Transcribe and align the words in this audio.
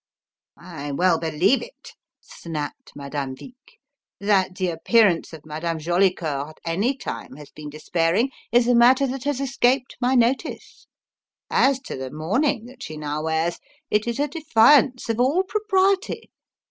"I 0.57 0.91
well 0.91 1.19
believe 1.19 1.61
it!" 1.61 1.93
snapped 2.21 2.93
Madame 2.95 3.35
Vic. 3.35 3.77
"That 4.19 4.55
the 4.55 4.69
appearance 4.69 5.31
of 5.31 5.45
Madame 5.45 5.77
Jolicoeur 5.77 6.49
at 6.49 6.59
any 6.65 6.97
time 6.97 7.35
has 7.35 7.51
been 7.51 7.69
despairing 7.69 8.31
is 8.51 8.67
a 8.67 8.73
matter 8.73 9.05
that 9.05 9.25
has 9.25 9.39
escaped 9.39 9.97
my 10.01 10.15
notice. 10.15 10.87
As 11.51 11.79
to 11.81 11.95
the 11.97 12.09
mourning 12.09 12.65
that 12.65 12.81
she 12.81 12.97
now 12.97 13.21
wears, 13.21 13.59
it 13.91 14.07
is 14.07 14.19
a 14.19 14.27
defiance 14.27 15.07
of 15.07 15.19
all 15.19 15.43
propriety. 15.43 16.31